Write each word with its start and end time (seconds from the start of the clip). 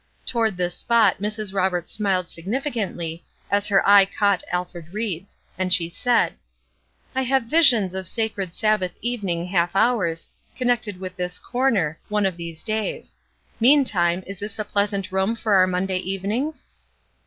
Toward 0.25 0.57
this 0.57 0.73
spot 0.73 1.19
Mrs. 1.19 1.53
Roberts 1.53 1.91
smiled 1.91 2.31
significantly 2.31 3.23
as 3.51 3.67
her 3.67 3.87
eye 3.87 4.05
caught 4.05 4.41
Alfred 4.51 4.91
Ried's, 4.95 5.37
and 5.59 5.71
she 5.71 5.89
said: 5.89 6.33
"I 7.13 7.21
have 7.21 7.43
visions 7.43 7.93
of 7.93 8.07
sacred 8.07 8.55
Sabbath 8.55 8.97
evening 9.03 9.45
half 9.45 9.75
hours, 9.75 10.25
connected 10.57 10.99
with 10.99 11.15
this 11.17 11.37
corner, 11.37 11.99
one 12.09 12.25
of 12.25 12.35
these 12.35 12.63
days; 12.63 13.15
meantime, 13.59 14.23
is 14.25 14.39
this 14.39 14.57
a 14.57 14.65
pleasant 14.65 15.11
room 15.11 15.35
for 15.35 15.53
our 15.53 15.67
Monday 15.67 15.97
evenings?" 15.99 16.65